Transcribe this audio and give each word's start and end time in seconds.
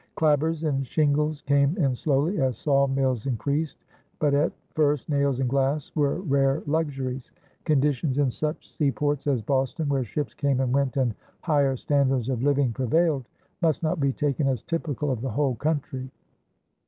Clapboards 0.17 0.63
and 0.63 0.87
shingles 0.87 1.41
came 1.43 1.77
in 1.77 1.93
slowly 1.93 2.41
as 2.41 2.57
sawmills 2.57 3.27
increased, 3.27 3.77
but 4.17 4.33
at 4.33 4.51
first 4.71 5.09
nails 5.09 5.39
and 5.39 5.47
glass 5.47 5.91
were 5.95 6.21
rare 6.21 6.63
luxuries. 6.65 7.29
Conditions 7.65 8.17
in 8.17 8.27
such 8.31 8.75
seaports 8.75 9.27
as 9.27 9.43
Boston, 9.43 9.87
where 9.89 10.03
ships 10.03 10.33
came 10.33 10.59
and 10.59 10.73
went 10.73 10.97
and 10.97 11.13
higher 11.41 11.77
standards 11.77 12.29
of 12.29 12.41
living 12.41 12.71
prevailed, 12.73 13.25
must 13.61 13.83
not 13.83 13.99
be 13.99 14.11
taken 14.11 14.47
as 14.47 14.63
typical 14.63 15.11
of 15.11 15.21
the 15.21 15.29
whole 15.29 15.53
country. 15.53 16.09